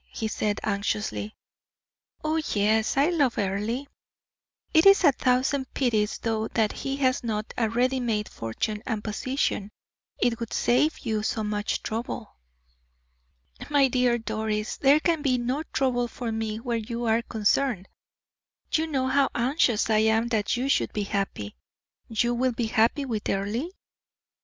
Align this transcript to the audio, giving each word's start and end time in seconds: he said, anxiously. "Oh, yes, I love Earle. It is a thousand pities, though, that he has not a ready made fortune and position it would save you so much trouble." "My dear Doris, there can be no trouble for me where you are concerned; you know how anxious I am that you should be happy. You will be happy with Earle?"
he 0.11 0.27
said, 0.27 0.59
anxiously. 0.63 1.35
"Oh, 2.23 2.41
yes, 2.55 2.97
I 2.97 3.11
love 3.11 3.37
Earle. 3.37 3.85
It 4.73 4.87
is 4.87 5.03
a 5.03 5.11
thousand 5.11 5.71
pities, 5.75 6.17
though, 6.17 6.47
that 6.47 6.71
he 6.71 6.95
has 6.97 7.23
not 7.23 7.53
a 7.55 7.69
ready 7.69 7.99
made 7.99 8.27
fortune 8.27 8.81
and 8.87 9.03
position 9.03 9.69
it 10.17 10.39
would 10.39 10.53
save 10.53 10.97
you 11.05 11.21
so 11.21 11.43
much 11.43 11.83
trouble." 11.83 12.35
"My 13.69 13.89
dear 13.89 14.17
Doris, 14.17 14.75
there 14.77 14.99
can 14.99 15.21
be 15.21 15.37
no 15.37 15.61
trouble 15.71 16.07
for 16.07 16.31
me 16.31 16.57
where 16.59 16.77
you 16.79 17.05
are 17.05 17.21
concerned; 17.21 17.87
you 18.71 18.87
know 18.87 19.05
how 19.05 19.29
anxious 19.35 19.87
I 19.87 19.99
am 19.99 20.29
that 20.29 20.57
you 20.57 20.67
should 20.67 20.91
be 20.93 21.03
happy. 21.03 21.55
You 22.07 22.33
will 22.33 22.53
be 22.53 22.65
happy 22.65 23.05
with 23.05 23.29
Earle?" 23.29 23.69